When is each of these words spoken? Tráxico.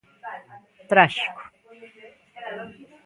Tráxico. 0.91 1.43